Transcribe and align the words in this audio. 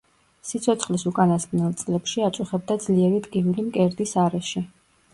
სიცოცხლის 0.51 1.05
უკანასკნელ 1.11 1.77
წლებში 1.83 2.25
აწუხებდა 2.31 2.81
ძლიერი 2.89 3.23
ტკივილი 3.31 3.71
მკერდის 3.71 4.21
არეში. 4.29 4.69